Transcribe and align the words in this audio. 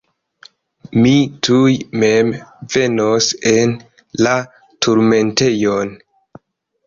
Mi 1.01 1.11
tuj 1.47 1.73
mem 2.03 2.31
venos 2.75 3.27
en 3.51 3.75
la 4.27 4.33
turmentejon. 4.87 5.93